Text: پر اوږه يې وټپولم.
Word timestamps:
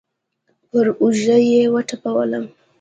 پر 0.69 0.85
اوږه 1.01 1.37
يې 1.49 1.61
وټپولم. 1.73 2.45